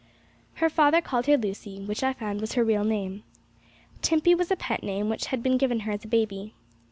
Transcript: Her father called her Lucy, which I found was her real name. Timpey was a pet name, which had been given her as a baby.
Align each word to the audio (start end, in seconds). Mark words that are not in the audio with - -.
Her 0.55 0.67
father 0.67 0.99
called 0.99 1.27
her 1.27 1.37
Lucy, 1.37 1.85
which 1.85 2.01
I 2.03 2.11
found 2.13 2.41
was 2.41 2.53
her 2.53 2.63
real 2.63 2.83
name. 2.83 3.21
Timpey 4.01 4.33
was 4.33 4.49
a 4.49 4.55
pet 4.55 4.81
name, 4.81 5.09
which 5.09 5.27
had 5.27 5.43
been 5.43 5.59
given 5.59 5.81
her 5.81 5.91
as 5.91 6.03
a 6.03 6.07
baby. 6.07 6.55